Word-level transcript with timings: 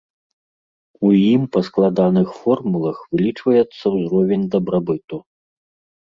У 1.07 1.09
ім 1.33 1.41
па 1.55 1.59
складаных 1.67 2.27
формулах 2.39 2.97
вылічваецца 3.17 3.85
ўзровень 3.97 4.47
дабрабыту. 4.55 5.21